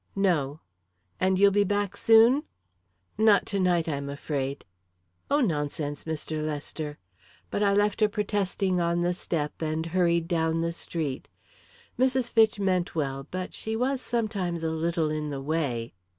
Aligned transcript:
"No." 0.15 0.61
"And 1.19 1.37
you'll 1.39 1.51
be 1.51 1.63
back 1.63 1.95
soon?" 1.95 2.41
"Not 3.19 3.45
to 3.45 3.59
night, 3.59 3.87
I'm 3.87 4.09
afraid." 4.09 4.65
"Oh, 5.29 5.41
nonsense, 5.41 6.05
Mr. 6.05 6.43
Lester" 6.43 6.97
But 7.51 7.61
I 7.61 7.75
left 7.75 8.01
her 8.01 8.09
protesting 8.09 8.81
on 8.81 9.01
the 9.01 9.13
step, 9.13 9.61
and 9.61 9.85
hurried 9.85 10.27
down 10.27 10.61
the 10.61 10.73
street. 10.73 11.29
Mrs. 11.99 12.31
Fitch 12.33 12.59
meant 12.59 12.95
well, 12.95 13.27
but 13.29 13.53
she 13.53 13.75
was 13.75 14.01
sometimes 14.01 14.63
a 14.63 14.71
little 14.71 15.11
in 15.11 15.29
the 15.29 15.39
way. 15.39 15.93